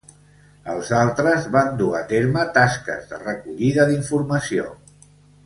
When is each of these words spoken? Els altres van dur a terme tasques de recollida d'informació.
Els 0.75 0.87
altres 0.99 1.45
van 1.55 1.69
dur 1.81 1.89
a 1.99 2.01
terme 2.13 2.47
tasques 2.57 3.05
de 3.13 3.21
recollida 3.27 3.87
d'informació. 3.93 4.67